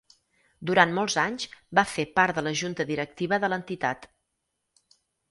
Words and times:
Durant 0.67 0.93
molts 0.99 1.17
d’anys 1.17 1.43
va 1.79 1.83
fer 1.91 2.05
part 2.19 2.39
de 2.39 2.43
la 2.47 2.53
Junta 2.61 2.85
directiva 2.93 3.39
de 3.43 3.51
l’entitat. 3.53 4.09